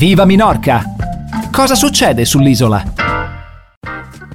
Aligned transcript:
Viva 0.00 0.24
Minorca! 0.24 0.80
Cosa 1.52 1.74
succede 1.74 2.24
sull'isola? 2.24 2.82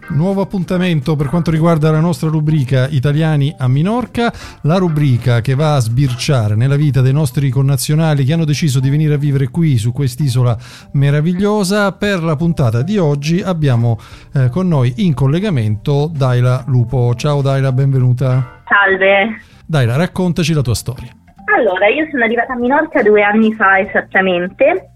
Nuovo 0.10 0.42
appuntamento 0.42 1.16
per 1.16 1.26
quanto 1.26 1.50
riguarda 1.50 1.90
la 1.90 2.00
nostra 2.00 2.30
rubrica 2.30 2.88
Italiani 2.88 3.52
a 3.58 3.68
Minorca, 3.68 4.32
la 4.62 4.78
rubrica 4.78 5.42
che 5.42 5.56
va 5.56 5.74
a 5.74 5.80
sbirciare 5.80 6.54
nella 6.54 6.76
vita 6.76 7.02
dei 7.02 7.14
nostri 7.14 7.50
connazionali 7.50 8.26
che 8.26 8.34
hanno 8.34 8.46
deciso 8.46 8.80
di 8.80 8.92
venire 8.92 9.16
a 9.16 9.18
vivere 9.18 9.48
qui 9.48 9.80
su 9.80 9.92
quest'isola 9.92 10.56
meravigliosa. 10.92 11.92
Per 11.94 12.22
la 12.22 12.36
puntata 12.36 12.84
di 12.84 13.00
oggi 13.00 13.42
abbiamo 13.42 13.98
eh, 14.36 14.50
con 14.50 14.68
noi 14.68 14.94
in 14.98 15.16
collegamento 15.16 16.12
Daila 16.16 16.64
Lupo. 16.68 17.16
Ciao 17.16 17.42
Daila, 17.42 17.72
benvenuta. 17.72 18.62
Salve. 18.68 19.42
Daila, 19.66 19.96
raccontaci 19.96 20.54
la 20.54 20.62
tua 20.62 20.76
storia. 20.76 21.25
Allora, 21.56 21.88
io 21.88 22.06
sono 22.12 22.26
arrivata 22.26 22.52
a 22.52 22.58
Minorca 22.58 23.02
due 23.02 23.22
anni 23.22 23.54
fa 23.54 23.80
esattamente 23.80 24.90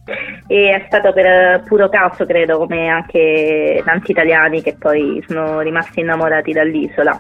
e 0.46 0.76
è 0.76 0.84
stato 0.88 1.14
per 1.14 1.64
puro 1.64 1.88
caso, 1.88 2.26
credo, 2.26 2.58
come 2.58 2.90
anche 2.90 3.82
tanti 3.86 4.12
italiani 4.12 4.62
che 4.62 4.76
poi 4.78 5.24
sono 5.26 5.62
rimasti 5.62 6.02
innamorati 6.02 6.52
dall'isola. 6.52 7.18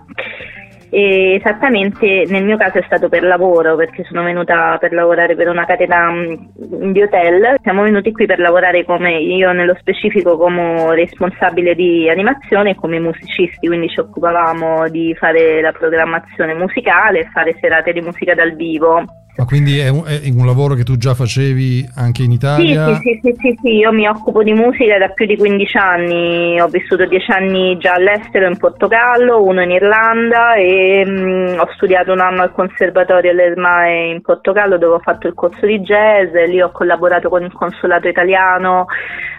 E 0.91 1.35
esattamente 1.35 2.25
nel 2.27 2.43
mio 2.43 2.57
caso 2.57 2.79
è 2.79 2.83
stato 2.83 3.07
per 3.07 3.23
lavoro 3.23 3.75
perché 3.75 4.03
sono 4.03 4.23
venuta 4.23 4.75
per 4.77 4.91
lavorare 4.91 5.35
per 5.35 5.47
una 5.47 5.65
catena 5.65 6.11
mm, 6.11 6.91
di 6.91 7.01
hotel. 7.01 7.59
Siamo 7.61 7.83
venuti 7.83 8.11
qui 8.11 8.25
per 8.25 8.39
lavorare 8.39 8.83
come 8.83 9.19
io 9.19 9.53
nello 9.53 9.75
specifico 9.79 10.35
come 10.35 10.95
responsabile 10.95 11.75
di 11.75 12.09
animazione 12.09 12.71
e 12.71 12.75
come 12.75 12.99
musicisti, 12.99 13.67
quindi 13.67 13.87
ci 13.87 14.01
occupavamo 14.01 14.89
di 14.89 15.15
fare 15.17 15.61
la 15.61 15.71
programmazione 15.71 16.53
musicale 16.55 17.19
e 17.19 17.29
fare 17.31 17.55
serate 17.61 17.93
di 17.93 18.01
musica 18.01 18.33
dal 18.33 18.53
vivo. 18.53 19.18
Ma 19.37 19.45
quindi 19.45 19.79
è 19.79 19.87
un, 19.87 20.03
è 20.05 20.27
un, 20.35 20.45
lavoro 20.45 20.73
che 20.73 20.83
tu 20.83 20.97
già 20.97 21.13
facevi 21.13 21.87
anche 21.95 22.23
in 22.23 22.31
Italia? 22.31 22.95
Sì, 22.95 23.01
sì, 23.01 23.19
sì, 23.23 23.35
sì, 23.39 23.59
sì, 23.61 23.77
io 23.77 23.91
mi 23.93 24.05
occupo 24.05 24.43
di 24.43 24.51
musica 24.51 24.97
da 24.97 25.07
più 25.09 25.25
di 25.25 25.37
15 25.37 25.77
anni, 25.77 26.59
ho 26.59 26.67
vissuto 26.67 27.05
10 27.05 27.31
anni 27.31 27.77
già 27.77 27.93
all'estero 27.93 28.47
in 28.47 28.57
Portogallo, 28.57 29.41
uno 29.41 29.61
in 29.61 29.71
Irlanda 29.71 30.55
e 30.55 31.05
mh, 31.05 31.11
mm, 31.11 31.59
ho 31.59 31.69
studiato 31.75 32.11
un 32.11 32.19
anno 32.19 32.41
al 32.41 32.51
conservatorio 32.51 33.31
all'ESMAE 33.31 34.09
in 34.09 34.21
Portogallo 34.21 34.77
dove 34.77 34.95
ho 34.95 34.99
fatto 34.99 35.27
il 35.27 35.33
corso 35.35 35.65
di 35.65 35.79
jazz, 35.79 36.33
lì 36.47 36.61
ho 36.61 36.71
collaborato 36.71 37.29
con 37.29 37.43
il 37.43 37.53
consolato 37.53 38.09
italiano 38.09 38.87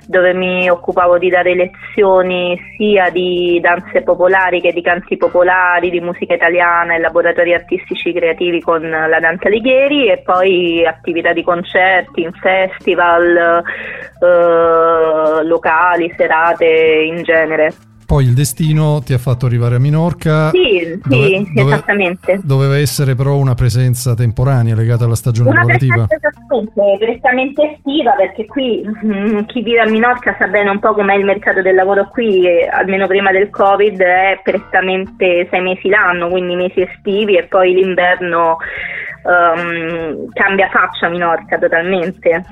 dove 0.06 0.32
mi 0.32 0.68
occupavo 0.68 1.18
di 1.18 1.28
dare 1.28 1.54
lezioni 1.54 2.58
sia 2.76 3.10
di 3.10 3.60
danze 3.62 4.02
popolari 4.02 4.60
che 4.60 4.72
di 4.72 4.82
canti 4.82 5.16
popolari, 5.16 5.90
di 5.90 6.00
musica 6.00 6.34
italiana 6.34 6.94
e 6.94 6.98
laboratori 6.98 7.54
artistici 7.54 8.12
creativi 8.12 8.60
con 8.60 8.88
la 8.88 9.20
Dante 9.20 9.46
Alighieri 9.46 9.79
e 9.88 10.22
poi 10.24 10.84
attività 10.84 11.32
di 11.32 11.42
concerti 11.42 12.22
in 12.22 12.32
festival, 12.32 13.62
eh, 14.22 15.44
locali, 15.44 16.12
serate 16.16 16.66
in 16.66 17.22
genere. 17.22 17.72
Poi 18.10 18.24
il 18.24 18.34
destino 18.34 19.00
ti 19.04 19.12
ha 19.12 19.18
fatto 19.18 19.46
arrivare 19.46 19.76
a 19.76 19.78
Minorca. 19.78 20.50
Sì, 20.50 20.98
dove, 21.04 21.26
sì, 21.28 21.52
dove, 21.54 21.74
esattamente. 21.74 22.40
Doveva 22.42 22.76
essere 22.76 23.14
però 23.14 23.36
una 23.36 23.54
presenza 23.54 24.16
temporanea 24.16 24.74
legata 24.74 25.04
alla 25.04 25.14
stagione 25.14 25.50
una 25.50 25.60
lavorativa. 25.60 25.94
Una 25.94 26.06
presenza 26.06 26.96
prettamente 26.98 27.70
estiva 27.70 28.10
perché 28.14 28.46
qui 28.46 28.82
mh, 28.82 29.46
chi 29.46 29.62
vive 29.62 29.78
a 29.78 29.88
Minorca 29.88 30.34
sa 30.40 30.48
bene 30.48 30.70
un 30.70 30.80
po' 30.80 30.92
com'è 30.92 31.14
il 31.14 31.24
mercato 31.24 31.62
del 31.62 31.76
lavoro 31.76 32.08
qui, 32.08 32.48
almeno 32.68 33.06
prima 33.06 33.30
del 33.30 33.48
Covid 33.48 34.00
è 34.00 34.40
prettamente 34.42 35.46
sei 35.48 35.60
mesi 35.60 35.88
l'anno, 35.88 36.30
quindi 36.30 36.56
mesi 36.56 36.80
estivi 36.80 37.36
e 37.36 37.44
poi 37.44 37.74
l'inverno 37.74 38.56
um, 39.24 40.28
cambia 40.32 40.68
faccia 40.68 41.08
Minorca 41.08 41.58
totalmente 41.58 42.42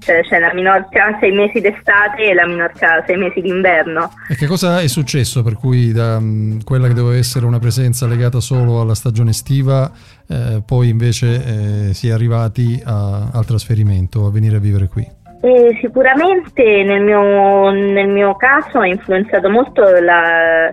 cioè 0.00 0.22
c'è 0.22 0.38
la 0.38 0.52
Minorca 0.54 1.16
sei 1.20 1.32
mesi 1.32 1.60
d'estate 1.60 2.30
e 2.30 2.34
la 2.34 2.46
Minorca 2.46 3.02
sei 3.06 3.16
mesi 3.16 3.40
d'inverno. 3.40 4.10
E 4.28 4.36
che 4.36 4.46
cosa 4.46 4.80
è 4.80 4.86
successo 4.86 5.42
per 5.42 5.54
cui 5.54 5.92
da 5.92 6.16
um, 6.16 6.62
quella 6.64 6.88
che 6.88 6.94
doveva 6.94 7.16
essere 7.16 7.46
una 7.46 7.58
presenza 7.58 8.06
legata 8.06 8.40
solo 8.40 8.80
alla 8.80 8.94
stagione 8.94 9.30
estiva, 9.30 9.90
eh, 10.28 10.62
poi 10.64 10.88
invece 10.88 11.88
eh, 11.88 11.94
si 11.94 12.08
è 12.08 12.12
arrivati 12.12 12.80
a, 12.84 13.30
al 13.32 13.44
trasferimento, 13.44 14.26
a 14.26 14.30
venire 14.30 14.56
a 14.56 14.60
vivere 14.60 14.88
qui? 14.88 15.06
Eh, 15.40 15.78
sicuramente 15.80 16.62
nel 16.82 17.02
mio, 17.02 17.70
nel 17.70 18.08
mio 18.08 18.34
caso 18.36 18.80
ha 18.80 18.86
influenzato 18.86 19.48
molto 19.48 19.82
la 20.00 20.72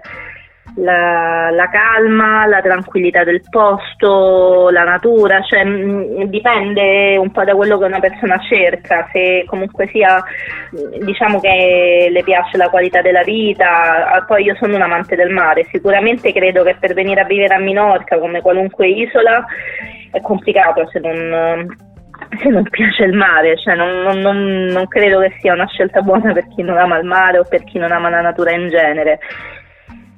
la, 0.75 1.49
la, 1.51 1.69
calma, 1.69 2.45
la 2.47 2.61
tranquillità 2.61 3.23
del 3.23 3.41
posto, 3.49 4.69
la 4.69 4.83
natura, 4.83 5.41
cioè 5.41 5.63
dipende 6.27 7.17
un 7.17 7.31
po' 7.31 7.43
da 7.43 7.55
quello 7.55 7.77
che 7.77 7.85
una 7.85 7.99
persona 7.99 8.37
cerca, 8.39 9.07
se 9.11 9.43
comunque 9.45 9.87
sia 9.87 10.23
diciamo 10.99 11.39
che 11.39 12.09
le 12.11 12.23
piace 12.23 12.57
la 12.57 12.69
qualità 12.69 13.01
della 13.01 13.23
vita, 13.23 14.07
ah, 14.07 14.25
poi 14.25 14.43
io 14.43 14.55
sono 14.55 14.75
un 14.75 14.81
amante 14.81 15.15
del 15.15 15.29
mare, 15.29 15.67
sicuramente 15.71 16.33
credo 16.33 16.63
che 16.63 16.75
per 16.79 16.93
venire 16.93 17.21
a 17.21 17.25
vivere 17.25 17.55
a 17.55 17.59
Minorca 17.59 18.19
come 18.19 18.41
qualunque 18.41 18.87
isola 18.87 19.45
è 20.11 20.19
complicato 20.21 20.87
se 20.91 20.99
non 20.99 21.67
se 22.41 22.49
non 22.49 22.63
piace 22.69 23.03
il 23.03 23.13
mare, 23.13 23.57
cioè 23.57 23.75
non, 23.75 24.19
non, 24.19 24.65
non, 24.65 24.87
credo 24.87 25.19
che 25.19 25.35
sia 25.39 25.53
una 25.53 25.67
scelta 25.67 26.01
buona 26.01 26.31
per 26.33 26.47
chi 26.47 26.63
non 26.63 26.77
ama 26.77 26.97
il 26.97 27.05
mare 27.05 27.39
o 27.39 27.43
per 27.43 27.63
chi 27.63 27.77
non 27.77 27.91
ama 27.91 28.09
la 28.09 28.21
natura 28.21 28.51
in 28.51 28.69
genere. 28.69 29.19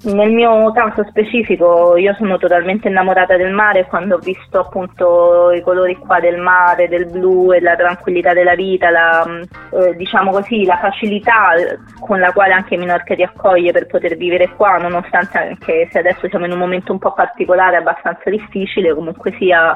Nel 0.04 0.32
mio 0.32 0.72
caso 0.74 1.04
specifico 1.10 1.98
io 1.98 2.14
sono 2.14 2.38
totalmente 2.38 2.88
innamorata 2.88 3.36
del 3.36 3.52
mare 3.52 3.88
quando 3.88 4.16
ho 4.16 4.20
visto 4.20 4.60
appunto 4.60 5.52
i 5.52 5.62
colori 5.62 5.96
qua 5.98 6.20
del 6.20 6.38
mare, 6.38 6.88
del 6.88 7.08
blu 7.08 7.52
e 7.52 7.60
la 7.60 7.76
tranquillità 7.76 8.34
della 8.34 8.54
vita, 8.54 8.92
la, 8.92 9.26
eh, 9.72 9.96
diciamo 9.96 10.30
così, 10.30 10.66
la 10.66 10.78
facilità 10.78 11.54
con 12.00 12.20
la 12.20 12.32
quale 12.32 12.54
anche 12.54 12.78
Minorca 12.78 13.16
ti 13.16 13.24
accoglie 13.24 13.72
per 13.72 13.88
poter 13.88 14.16
vivere 14.18 14.50
qua, 14.56 14.78
nonostante 14.78 15.40
anche 15.40 15.88
se 15.92 16.00
adesso 16.00 16.30
siamo 16.30 16.46
in 16.46 16.52
un 16.52 16.60
momento 16.60 16.92
un 16.92 17.00
po' 17.00 17.14
particolare, 17.14 17.78
abbastanza 17.78 18.30
difficile, 18.30 18.94
comunque 18.94 19.34
sia 19.40 19.76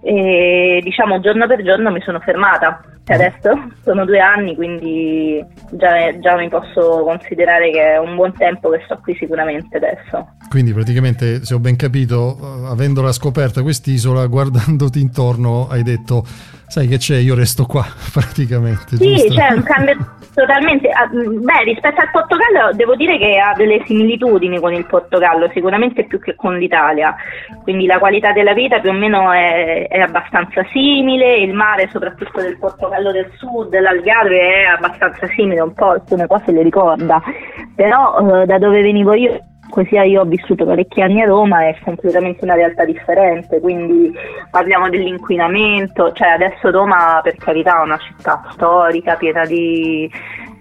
e 0.00 0.80
diciamo 0.82 1.20
giorno 1.20 1.46
per 1.46 1.62
giorno 1.62 1.90
mi 1.90 2.00
sono 2.00 2.20
fermata. 2.20 2.80
Cioè, 3.06 3.14
adesso 3.14 3.68
sono 3.84 4.04
due 4.04 4.18
anni, 4.18 4.56
quindi 4.56 5.40
già, 5.70 6.18
già, 6.18 6.36
mi 6.36 6.48
posso 6.48 7.04
considerare 7.04 7.70
che 7.70 7.92
è 7.92 7.98
un 7.98 8.16
buon 8.16 8.32
tempo 8.32 8.68
che 8.70 8.82
sto 8.84 8.98
qui 9.00 9.14
sicuramente 9.14 9.76
adesso. 9.76 10.34
Quindi 10.48 10.72
praticamente, 10.72 11.44
se 11.44 11.54
ho 11.54 11.60
ben 11.60 11.76
capito, 11.76 12.36
eh, 12.36 12.66
avendola 12.66 13.12
scoperta 13.12 13.62
quest'isola, 13.62 14.26
guardandoti 14.26 15.00
intorno, 15.00 15.68
hai 15.70 15.84
detto 15.84 16.24
sai 16.66 16.88
che 16.88 16.98
c'è, 16.98 17.16
io 17.18 17.34
resto 17.34 17.64
qua 17.64 17.84
praticamente. 18.12 18.96
Sì, 18.96 19.14
giusto? 19.14 19.34
c'è 19.34 19.52
un 19.52 19.62
cambio 19.62 19.96
totalmente. 20.34 20.88
Ah, 20.90 21.06
beh, 21.06 21.64
rispetto 21.64 22.00
al 22.00 22.10
Portogallo 22.10 22.72
devo 22.74 22.94
dire 22.94 23.18
che 23.18 23.38
ha 23.38 23.54
delle 23.56 23.82
similitudini 23.86 24.60
con 24.60 24.72
il 24.74 24.84
Portogallo, 24.84 25.48
sicuramente 25.52 26.04
più 26.04 26.20
che 26.20 26.34
con 26.34 26.58
l'Italia. 26.58 27.14
Quindi 27.62 27.86
la 27.86 27.98
qualità 27.98 28.32
della 28.32 28.52
vita 28.52 28.80
più 28.80 28.90
o 28.90 28.92
meno 28.92 29.32
è, 29.32 29.88
è 29.88 29.98
abbastanza 29.98 30.64
simile, 30.72 31.38
il 31.38 31.54
mare, 31.54 31.88
soprattutto 31.90 32.40
del 32.40 32.58
Portogallo 32.58 32.95
del 33.02 33.30
Sud, 33.36 33.78
l'Algarve 33.78 34.38
è 34.38 34.64
abbastanza 34.64 35.26
simile, 35.28 35.60
un 35.60 35.72
po' 35.74 35.90
alcune 35.90 36.26
cose 36.26 36.52
le 36.52 36.62
ricorda. 36.62 37.22
Però 37.74 38.42
eh, 38.42 38.46
da 38.46 38.58
dove 38.58 38.80
venivo 38.80 39.12
io 39.14 39.40
sia 39.88 40.04
io 40.04 40.22
ho 40.22 40.24
vissuto 40.24 40.64
parecchi 40.64 41.02
anni 41.02 41.22
a 41.22 41.26
Roma 41.26 41.66
è 41.66 41.76
completamente 41.84 42.44
una 42.44 42.54
realtà 42.54 42.84
differente, 42.84 43.60
quindi 43.60 44.12
parliamo 44.50 44.88
dell'inquinamento, 44.88 46.12
cioè 46.12 46.28
adesso 46.28 46.70
Roma 46.70 47.20
per 47.22 47.36
carità 47.36 47.80
è 47.80 47.84
una 47.84 47.98
città 47.98 48.42
storica 48.52 49.16
piena 49.16 49.44
di 49.44 50.10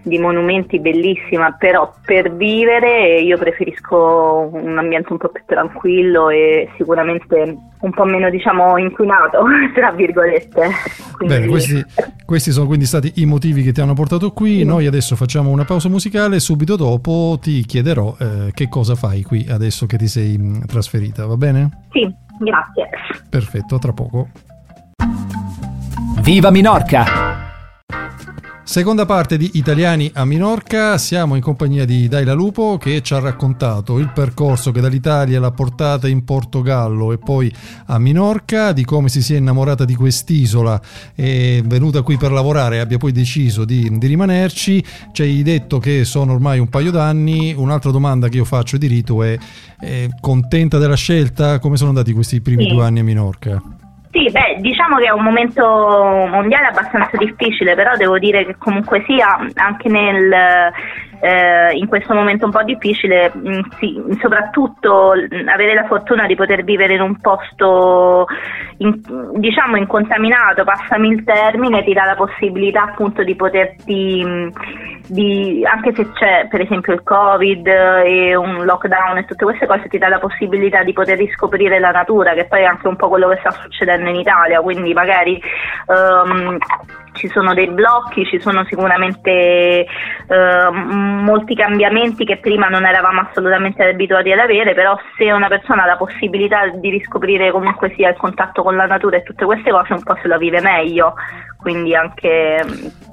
di 0.05 0.19
monumenti 0.19 0.79
bellissima, 0.79 1.51
però 1.51 1.91
per 2.05 2.35
vivere 2.35 3.19
io 3.19 3.37
preferisco 3.37 4.49
un 4.53 4.77
ambiente 4.77 5.11
un 5.11 5.17
po' 5.17 5.29
più 5.29 5.41
tranquillo 5.45 6.29
e 6.29 6.69
sicuramente 6.77 7.57
un 7.79 7.91
po' 7.91 8.05
meno 8.05 8.29
diciamo 8.29 8.77
inquinato, 8.77 9.43
tra 9.73 9.91
virgolette. 9.91 10.69
Quindi... 11.17 11.35
Bene, 11.35 11.47
questi, 11.47 11.83
questi, 12.23 12.51
sono 12.51 12.67
quindi 12.67 12.85
stati 12.85 13.13
i 13.15 13.25
motivi 13.25 13.63
che 13.63 13.71
ti 13.71 13.81
hanno 13.81 13.95
portato 13.95 14.31
qui. 14.31 14.59
Sì. 14.59 14.63
Noi 14.63 14.85
adesso 14.85 15.15
facciamo 15.15 15.49
una 15.49 15.65
pausa 15.65 15.89
musicale 15.89 16.35
e 16.35 16.39
subito 16.39 16.75
dopo 16.75 17.37
ti 17.41 17.65
chiederò 17.65 18.15
eh, 18.19 18.51
che 18.53 18.69
cosa 18.69 18.93
fai 18.93 19.23
qui 19.23 19.47
adesso 19.49 19.87
che 19.87 19.97
ti 19.97 20.07
sei 20.07 20.37
mm, 20.37 20.61
trasferita, 20.65 21.25
va 21.25 21.35
bene? 21.35 21.85
Sì, 21.91 22.07
grazie. 22.39 22.89
Perfetto, 23.27 23.79
tra 23.79 23.91
poco. 23.91 24.27
Viva 26.21 26.51
Minorca! 26.51 27.34
Seconda 28.67 29.05
parte 29.05 29.37
di 29.37 29.51
Italiani 29.53 30.09
a 30.15 30.25
Minorca, 30.25 30.97
siamo 30.97 31.35
in 31.35 31.41
compagnia 31.41 31.85
di 31.85 32.07
Daila 32.07 32.33
Lupo 32.33 32.77
che 32.77 33.03
ci 33.03 33.13
ha 33.13 33.19
raccontato 33.19 33.99
il 33.99 34.11
percorso 34.11 34.71
che 34.71 34.81
dall'Italia 34.81 35.39
l'ha 35.39 35.51
portata 35.51 36.07
in 36.07 36.25
Portogallo 36.25 37.13
e 37.13 37.19
poi 37.19 37.53
a 37.85 37.99
Minorca, 37.99 38.71
di 38.71 38.83
come 38.83 39.07
si 39.07 39.21
sia 39.21 39.37
innamorata 39.37 39.85
di 39.85 39.93
quest'isola, 39.93 40.81
è 41.13 41.61
venuta 41.63 42.01
qui 42.01 42.17
per 42.17 42.31
lavorare 42.31 42.77
e 42.77 42.79
abbia 42.79 42.97
poi 42.97 43.11
deciso 43.11 43.65
di, 43.65 43.87
di 43.99 44.07
rimanerci. 44.07 44.83
Ci 45.11 45.21
hai 45.21 45.43
detto 45.43 45.77
che 45.77 46.03
sono 46.03 46.33
ormai 46.33 46.57
un 46.57 46.67
paio 46.67 46.89
d'anni. 46.89 47.53
Un'altra 47.55 47.91
domanda 47.91 48.29
che 48.29 48.37
io 48.37 48.45
faccio 48.45 48.77
di 48.77 48.87
rito 48.87 49.21
è, 49.21 49.37
è 49.79 50.09
contenta 50.19 50.79
della 50.79 50.95
scelta? 50.95 51.59
Come 51.59 51.77
sono 51.77 51.89
andati 51.89 52.13
questi 52.13 52.41
primi 52.41 52.63
sì. 52.63 52.69
due 52.71 52.83
anni 52.83 52.99
a 52.99 53.03
Minorca? 53.03 53.61
Sì, 54.15 54.31
beh, 54.31 54.61
diciamo 54.61 54.95
che 54.95 55.07
è 55.07 55.11
un 55.11 55.23
momento 55.23 55.61
mondiale 55.65 56.67
abbastanza 56.67 57.17
difficile, 57.17 57.75
però 57.75 57.97
devo 57.97 58.17
dire 58.17 58.45
che 58.45 58.55
comunque 58.57 59.03
sia 59.05 59.37
anche 59.55 59.89
nel, 59.89 60.71
eh, 61.19 61.71
in 61.73 61.87
questo 61.87 62.13
momento 62.13 62.45
un 62.45 62.51
po' 62.51 62.63
difficile, 62.63 63.31
mh, 63.33 63.49
mm, 63.49 63.59
sì, 63.77 64.03
soprattutto 64.19 65.11
avere 65.11 65.73
la 65.73 65.85
fortuna 65.85 66.25
di 66.25 66.35
poter 66.35 66.63
vivere 66.63 66.95
in 66.95 67.01
un 67.01 67.19
posto 67.19 68.27
in, 68.77 69.01
diciamo 69.35 69.77
incontaminato, 69.77 70.63
passami 70.63 71.09
il 71.09 71.23
termine, 71.23 71.83
ti 71.83 71.93
dà 71.93 72.05
la 72.05 72.15
possibilità 72.15 72.83
appunto 72.83 73.23
di 73.23 73.35
poterti, 73.35 74.23
mm, 74.25 74.47
di, 75.07 75.65
anche 75.65 75.93
se 75.93 76.11
c'è 76.11 76.47
per 76.49 76.61
esempio 76.61 76.93
il 76.93 77.03
covid 77.03 77.67
e 77.67 78.35
un 78.35 78.65
lockdown 78.65 79.17
e 79.17 79.25
tutte 79.25 79.45
queste 79.45 79.65
cose, 79.65 79.87
ti 79.87 79.97
dà 79.97 80.07
la 80.09 80.19
possibilità 80.19 80.83
di 80.83 80.93
poter 80.93 81.17
riscoprire 81.17 81.79
la 81.79 81.91
natura, 81.91 82.33
che 82.33 82.45
poi 82.45 82.61
è 82.61 82.65
anche 82.65 82.87
un 82.87 82.95
po' 82.95 83.09
quello 83.09 83.29
che 83.29 83.37
sta 83.39 83.51
succedendo 83.51 84.09
in 84.09 84.15
Italia, 84.15 84.61
quindi 84.61 84.93
magari 84.93 85.41
um, 85.87 86.57
ci 87.15 87.27
sono 87.29 87.53
dei 87.53 87.67
blocchi, 87.69 88.25
ci 88.25 88.39
sono 88.39 88.63
sicuramente 88.65 89.85
uh, 90.27 90.73
molti 90.73 91.55
cambiamenti 91.55 92.25
che 92.25 92.37
prima 92.37 92.67
non 92.67 92.85
eravamo 92.85 93.21
assolutamente 93.21 93.83
abituati 93.83 94.31
ad 94.31 94.39
avere, 94.39 94.73
però 94.73 94.97
se 95.17 95.31
una 95.31 95.47
persona 95.47 95.83
ha 95.83 95.87
la 95.87 95.97
possibilità 95.97 96.67
di 96.67 96.89
riscoprire 96.89 97.51
comunque 97.51 97.93
sia 97.95 98.09
il 98.09 98.17
contatto 98.17 98.63
con 98.63 98.75
la 98.75 98.85
natura 98.85 99.17
e 99.17 99.23
tutte 99.23 99.45
queste 99.45 99.71
cose 99.71 99.93
un 99.93 100.03
po' 100.03 100.17
se 100.21 100.27
lo 100.27 100.37
vive 100.37 100.61
meglio, 100.61 101.15
quindi 101.57 101.95
anche, 101.95 102.63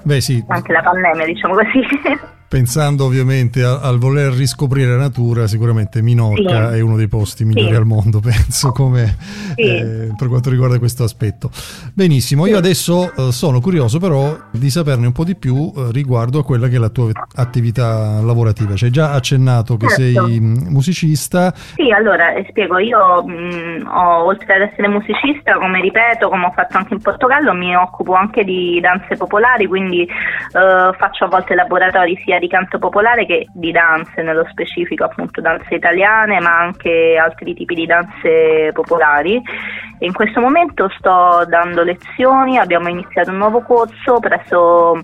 Beh, 0.03 0.21
sì. 0.21 0.43
anche 0.47 0.71
la 0.71 0.81
pandemia 0.81 1.25
diciamo 1.25 1.55
così. 1.55 2.31
pensando 2.53 3.05
ovviamente 3.05 3.63
a, 3.63 3.79
al 3.79 3.97
voler 3.97 4.31
riscoprire 4.31 4.91
la 4.91 4.97
natura, 4.97 5.47
sicuramente 5.47 6.03
Minorca 6.03 6.69
sì. 6.69 6.77
è 6.77 6.81
uno 6.81 6.95
dei 6.95 7.07
posti 7.07 7.45
migliori 7.45 7.71
sì. 7.71 7.75
al 7.77 7.85
mondo, 7.87 8.19
penso, 8.21 8.71
come, 8.71 9.15
sì. 9.55 9.61
eh, 9.61 10.13
per 10.15 10.27
quanto 10.27 10.51
riguarda 10.51 10.77
questo 10.77 11.03
aspetto. 11.03 11.49
Benissimo, 11.95 12.45
io 12.45 12.55
adesso 12.55 13.11
eh, 13.11 13.31
sono 13.31 13.59
curioso 13.59 13.97
però 13.97 14.37
di 14.51 14.69
saperne 14.69 15.07
un 15.07 15.13
po' 15.13 15.23
di 15.23 15.35
più 15.35 15.73
eh, 15.75 15.87
riguardo 15.91 16.37
a 16.37 16.43
quella 16.43 16.67
che 16.67 16.75
è 16.75 16.77
la 16.77 16.89
tua 16.89 17.09
attività 17.37 18.21
lavorativa. 18.21 18.75
Ci 18.75 18.85
hai 18.85 18.91
già 18.91 19.13
accennato 19.13 19.75
che 19.75 19.87
certo. 19.87 20.27
sei 20.27 20.39
mh, 20.39 20.69
musicista. 20.69 21.51
Sì, 21.55 21.89
allora 21.89 22.35
eh, 22.35 22.45
spiego, 22.49 22.77
io 22.77 23.25
mh, 23.25 23.89
ho, 23.91 24.25
oltre 24.25 24.53
ad 24.53 24.61
essere 24.61 24.87
musicista, 24.89 25.53
come 25.55 25.81
ripeto, 25.81 26.29
come 26.29 26.45
ho 26.45 26.51
fatto 26.51 26.77
anche 26.77 26.93
in 26.93 27.01
Portogallo, 27.01 27.51
mi 27.53 27.75
occupo 27.75 28.13
anche 28.13 28.43
di 28.43 28.79
danze 28.79 29.17
popolari, 29.17 29.65
quindi 29.65 30.03
eh, 30.03 30.93
faccio 30.95 31.25
a 31.25 31.27
volte 31.27 31.55
laboratori 31.55 32.15
sia 32.23 32.41
di 32.43 32.49
canto 32.49 32.77
popolare 32.77 33.25
che 33.25 33.47
di 33.53 33.71
danze, 33.71 34.21
nello 34.21 34.45
specifico 34.49 35.05
appunto 35.05 35.39
danze 35.39 35.75
italiane, 35.75 36.41
ma 36.41 36.57
anche 36.57 37.15
altri 37.17 37.53
tipi 37.53 37.73
di 37.73 37.85
danze 37.85 38.71
popolari. 38.73 39.41
In 39.99 40.11
questo 40.11 40.41
momento 40.41 40.89
sto 40.97 41.45
dando 41.47 41.83
lezioni, 41.83 42.57
abbiamo 42.57 42.89
iniziato 42.89 43.31
un 43.31 43.37
nuovo 43.37 43.61
corso 43.61 44.19
presso 44.19 44.99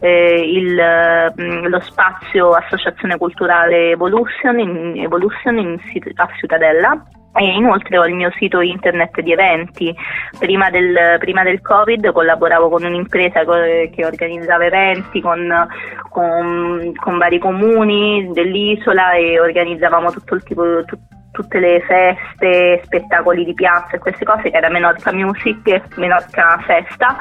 eh, 0.00 0.42
il, 0.44 1.32
mm, 1.40 1.66
lo 1.68 1.80
spazio 1.80 2.50
Associazione 2.50 3.16
Culturale 3.16 3.92
Evolution 3.92 4.58
in, 4.58 4.92
Evolution 4.96 5.56
in, 5.56 5.78
a 6.16 6.28
Ciutadella 6.38 7.02
e 7.36 7.44
inoltre 7.44 7.98
ho 7.98 8.06
il 8.06 8.14
mio 8.14 8.30
sito 8.38 8.60
internet 8.60 9.20
di 9.20 9.32
eventi. 9.32 9.94
Prima 10.38 10.70
del, 10.70 11.18
prima 11.18 11.42
del 11.42 11.60
Covid 11.60 12.12
collaboravo 12.12 12.68
con 12.68 12.84
un'impresa 12.84 13.40
che 13.44 14.04
organizzava 14.04 14.64
eventi 14.64 15.20
con, 15.20 15.66
con, 16.08 16.92
con 16.94 17.18
vari 17.18 17.38
comuni 17.38 18.30
dell'isola 18.32 19.12
e 19.14 19.40
organizzavamo 19.40 20.10
tutto 20.10 20.34
il 20.34 20.42
tipo, 20.42 20.84
tutto 20.84 21.12
tutte 21.34 21.58
le 21.58 21.80
feste, 21.80 22.80
spettacoli 22.84 23.44
di 23.44 23.54
piazza 23.54 23.96
e 23.96 23.98
queste 23.98 24.24
cose 24.24 24.50
che 24.50 24.56
era 24.56 24.70
Menorca 24.70 25.12
Music 25.12 25.96
Menorca 25.96 26.62
Festa 26.64 27.16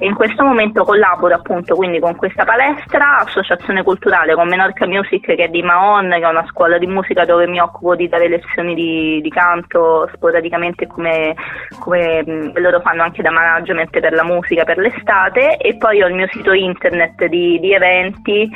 in 0.00 0.14
questo 0.14 0.44
momento 0.44 0.84
collaboro 0.84 1.34
appunto 1.34 1.74
quindi 1.74 1.98
con 2.00 2.16
questa 2.16 2.44
palestra, 2.44 3.18
associazione 3.18 3.82
culturale 3.82 4.34
con 4.34 4.48
Menorca 4.48 4.86
Music 4.86 5.34
che 5.34 5.44
è 5.44 5.48
di 5.48 5.62
Mahon, 5.62 6.10
che 6.10 6.20
è 6.20 6.28
una 6.28 6.46
scuola 6.48 6.76
di 6.78 6.86
musica 6.86 7.24
dove 7.24 7.46
mi 7.46 7.60
occupo 7.60 7.96
di 7.96 8.08
dare 8.08 8.28
lezioni 8.28 8.74
di, 8.74 9.20
di 9.22 9.30
canto 9.30 10.08
sporadicamente 10.14 10.86
come, 10.86 11.34
come 11.78 12.22
mh, 12.24 12.60
loro 12.60 12.80
fanno 12.80 13.02
anche 13.02 13.22
da 13.22 13.30
management 13.30 13.98
per 13.98 14.12
la 14.12 14.24
musica 14.24 14.64
per 14.64 14.76
l'estate 14.78 15.56
e 15.56 15.76
poi 15.76 16.02
ho 16.02 16.08
il 16.08 16.14
mio 16.14 16.28
sito 16.30 16.52
internet 16.52 17.24
di, 17.26 17.58
di 17.58 17.72
eventi 17.72 18.50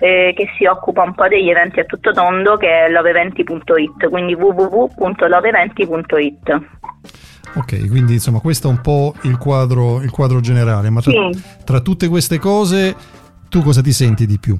eh, 0.00 0.32
che 0.36 0.48
si 0.56 0.64
occupa 0.66 1.02
un 1.02 1.14
po' 1.14 1.26
degli 1.28 1.50
eventi 1.50 1.80
a 1.80 1.84
tutto 1.84 2.12
tondo 2.12 2.56
che 2.56 2.86
è 2.86 2.90
loveeventi.it, 2.90 4.08
quindi 4.08 4.34
www.loveeventi.it. 4.34 6.56
Ok, 7.54 7.88
quindi 7.88 8.14
insomma 8.14 8.40
questo 8.40 8.68
è 8.68 8.70
un 8.70 8.80
po' 8.80 9.14
il 9.22 9.38
quadro, 9.38 10.00
il 10.02 10.10
quadro 10.10 10.40
generale, 10.40 10.90
ma 10.90 11.00
tra, 11.00 11.12
sì. 11.12 11.42
tra 11.64 11.80
tutte 11.80 12.08
queste 12.08 12.38
cose 12.38 12.94
tu 13.48 13.62
cosa 13.62 13.80
ti 13.80 13.92
senti 13.92 14.26
di 14.26 14.38
più? 14.38 14.58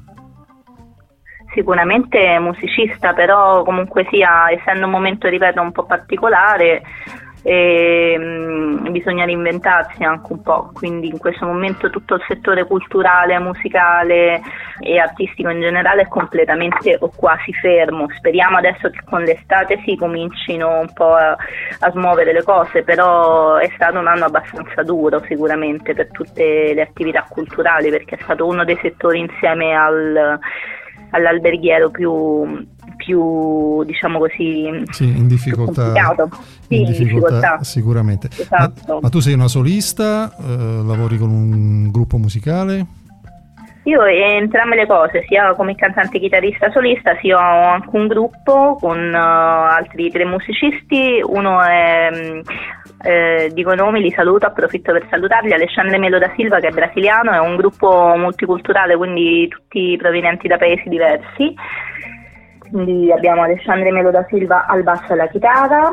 Sicuramente 1.53 2.37
musicista, 2.39 3.13
però 3.13 3.63
comunque 3.63 4.07
sia, 4.11 4.51
essendo 4.51 4.85
un 4.85 4.91
momento, 4.91 5.27
ripeto, 5.27 5.61
un 5.61 5.71
po' 5.71 5.85
particolare, 5.85 6.81
e 7.41 8.17
mh, 8.17 8.87
mm, 8.87 8.91
bisogna 8.91 9.25
reinventarsi 9.25 10.03
anche 10.03 10.33
un 10.33 10.41
po', 10.41 10.71
quindi 10.73 11.07
in 11.07 11.17
questo 11.17 11.45
momento 11.45 11.89
tutto 11.89 12.15
il 12.15 12.23
settore 12.27 12.65
culturale, 12.65 13.39
musicale 13.39 14.41
e 14.79 14.99
artistico 14.99 15.49
in 15.49 15.59
generale 15.59 16.03
è 16.03 16.07
completamente 16.07 16.97
o 16.99 17.11
quasi 17.15 17.53
fermo. 17.53 18.07
Speriamo 18.17 18.57
adesso 18.57 18.89
che 18.89 18.99
con 19.05 19.23
l'estate 19.23 19.81
si 19.85 19.95
comincino 19.95 20.79
un 20.79 20.91
po' 20.93 21.13
a, 21.13 21.31
a 21.79 21.91
smuovere 21.91 22.33
le 22.33 22.43
cose, 22.43 22.83
però 22.83 23.55
è 23.55 23.69
stato 23.75 23.99
un 23.99 24.07
anno 24.07 24.25
abbastanza 24.25 24.83
duro 24.83 25.21
sicuramente 25.27 25.93
per 25.93 26.11
tutte 26.11 26.73
le 26.73 26.81
attività 26.81 27.25
culturali 27.27 27.89
perché 27.89 28.15
è 28.15 28.23
stato 28.23 28.45
uno 28.45 28.63
dei 28.63 28.77
settori 28.81 29.19
insieme 29.19 29.73
al, 29.73 30.39
all'alberghiero 31.11 31.89
più 31.89 32.67
più, 32.99 33.83
diciamo 33.85 34.19
così, 34.19 34.83
sì, 34.91 35.05
in 35.05 35.27
difficoltà. 35.27 35.93
Sì, 36.69 36.81
in 36.81 36.85
difficoltà, 36.85 37.29
difficoltà. 37.29 37.63
sicuramente. 37.63 38.27
Esatto. 38.27 38.93
Ma, 38.93 38.99
ma, 39.01 39.09
tu 39.09 39.19
sei 39.19 39.33
una 39.33 39.47
solista, 39.47 40.31
eh, 40.37 40.83
lavori 40.85 41.17
con 41.17 41.31
un 41.31 41.89
gruppo 41.89 42.17
musicale? 42.17 42.85
Io 43.83 44.03
entrambe 44.03 44.75
le 44.75 44.85
cose, 44.85 45.25
sia 45.27 45.55
come 45.55 45.73
cantante 45.73 46.19
chitarrista 46.19 46.69
solista, 46.69 47.17
sia 47.19 47.37
ho 47.37 47.69
anche 47.69 47.89
un 47.91 48.07
gruppo 48.07 48.75
con 48.79 48.99
uh, 48.99 49.15
altri 49.15 50.11
tre 50.11 50.25
musicisti, 50.25 51.19
uno 51.25 51.59
è 51.63 52.09
mm, 52.13 52.39
eh, 53.01 53.49
dico 53.51 53.73
i 53.73 53.75
nomi, 53.75 54.01
li 54.01 54.11
saluto, 54.11 54.45
approfitto 54.45 54.91
per 54.91 55.07
salutarli, 55.09 55.53
Alessandro 55.53 55.97
Melo 55.97 56.19
da 56.19 56.31
Silva 56.35 56.59
che 56.59 56.67
è 56.67 56.71
brasiliano, 56.71 57.31
è 57.31 57.39
un 57.39 57.55
gruppo 57.55 58.13
multiculturale, 58.15 58.95
quindi 58.95 59.47
tutti 59.47 59.95
provenienti 59.97 60.47
da 60.47 60.57
paesi 60.57 60.87
diversi 60.87 61.55
quindi 62.69 63.11
abbiamo 63.11 63.41
Alessandro 63.41 63.91
Melo 63.91 64.11
da 64.11 64.25
Silva 64.29 64.65
al 64.67 64.83
basso 64.83 65.09
e 65.09 65.13
alla 65.13 65.27
chitarra, 65.27 65.91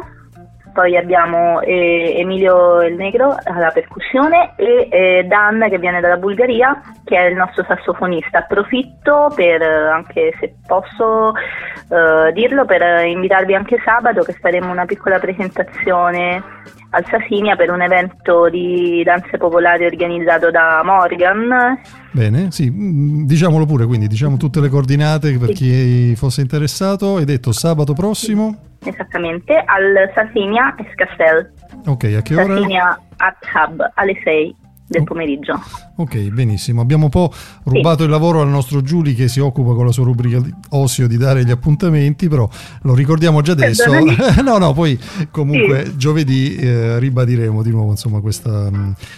poi 0.76 0.94
abbiamo 0.94 1.62
eh, 1.62 2.16
Emilio 2.18 2.82
Il 2.82 2.96
Negro 2.96 3.34
alla 3.44 3.70
percussione 3.70 4.52
e 4.56 4.88
eh, 4.90 5.24
Dan 5.24 5.66
che 5.70 5.78
viene 5.78 6.00
dalla 6.00 6.18
Bulgaria 6.18 6.78
che 7.02 7.16
è 7.16 7.30
il 7.30 7.34
nostro 7.34 7.64
sassofonista. 7.66 8.40
Approfitto 8.40 9.32
per, 9.34 9.62
anche 9.62 10.34
se 10.38 10.56
posso 10.66 11.32
eh, 11.34 12.30
dirlo, 12.34 12.66
per 12.66 13.06
invitarvi 13.06 13.54
anche 13.54 13.80
sabato 13.82 14.22
che 14.22 14.34
faremo 14.34 14.70
una 14.70 14.84
piccola 14.84 15.18
presentazione 15.18 16.42
al 16.90 17.04
Sasinia 17.08 17.56
per 17.56 17.70
un 17.70 17.80
evento 17.80 18.50
di 18.50 19.02
danze 19.02 19.38
popolari 19.38 19.86
organizzato 19.86 20.50
da 20.50 20.82
Morgan. 20.84 21.80
Bene, 22.10 22.50
sì, 22.50 22.70
mm, 22.70 23.24
diciamolo 23.24 23.64
pure, 23.64 23.86
quindi 23.86 24.08
diciamo 24.08 24.36
tutte 24.36 24.60
le 24.60 24.68
coordinate 24.68 25.38
per 25.38 25.48
sì. 25.48 25.54
chi 25.54 26.16
fosse 26.16 26.42
interessato. 26.42 27.16
Hai 27.16 27.24
detto 27.24 27.50
sabato 27.52 27.94
prossimo? 27.94 28.65
Esattamente, 28.86 29.62
al 29.64 30.10
Sasinia 30.14 30.74
Escastel. 30.78 31.52
Ok, 31.86 32.04
a 32.16 32.22
che 32.22 32.34
ora? 32.34 32.46
Sasinia 32.46 33.00
at 33.16 33.36
Hub 33.54 33.90
alle 33.94 34.20
6 34.22 34.54
del 34.86 35.02
pomeriggio. 35.02 35.60
Ok, 35.96 36.16
benissimo. 36.30 36.80
Abbiamo 36.80 37.04
un 37.04 37.10
po' 37.10 37.32
rubato 37.64 37.98
sì. 37.98 38.04
il 38.04 38.10
lavoro 38.10 38.40
al 38.40 38.48
nostro 38.48 38.82
Giuli 38.82 39.14
che 39.14 39.28
si 39.28 39.40
occupa 39.40 39.74
con 39.74 39.84
la 39.84 39.92
sua 39.92 40.04
rubrica 40.04 40.40
Osio 40.70 41.08
di 41.08 41.16
dare 41.16 41.44
gli 41.44 41.50
appuntamenti, 41.50 42.28
però 42.28 42.48
lo 42.82 42.94
ricordiamo 42.94 43.40
già 43.40 43.52
adesso. 43.52 43.90
no, 44.44 44.58
no, 44.58 44.72
poi 44.72 44.98
comunque 45.30 45.86
sì. 45.86 45.96
giovedì 45.96 46.56
eh, 46.56 46.98
ribadiremo 46.98 47.62
di 47.62 47.70
nuovo 47.70 47.90
insomma, 47.90 48.20
questa, 48.20 48.70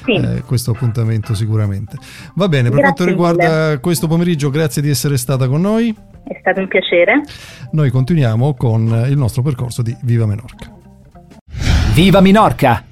sì. 0.05 0.13
eh, 0.13 0.43
questo 0.47 0.71
appuntamento 0.71 1.35
sicuramente. 1.35 1.97
Va 2.35 2.49
bene, 2.49 2.71
per 2.71 2.79
grazie 2.79 2.95
quanto 2.95 3.05
riguarda 3.05 3.67
mille. 3.67 3.81
questo 3.81 4.07
pomeriggio, 4.07 4.51
grazie 4.51 4.81
di 4.81 4.89
essere 4.89 5.17
stata 5.19 5.49
con 5.49 5.61
noi. 5.61 5.95
È 6.25 6.37
stato 6.41 6.61
un 6.61 6.69
piacere. 6.69 7.23
Noi 7.73 7.91
continuiamo 7.91 8.55
con 8.55 9.07
il 9.09 9.17
nostro 9.17 9.43
percorso 9.43 9.83
di 9.83 9.95
Viva 10.03 10.27
Menorca. 10.27 10.73
Viva 11.95 12.21
Minorca! 12.21 12.85